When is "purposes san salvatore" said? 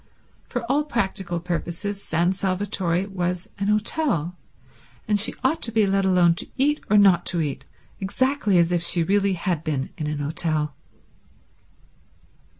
1.39-3.05